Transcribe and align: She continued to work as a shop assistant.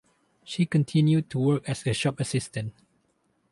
She 0.43 0.65
continued 0.65 1.29
to 1.29 1.37
work 1.37 1.69
as 1.69 1.85
a 1.85 1.93
shop 1.93 2.19
assistant. 2.19 2.73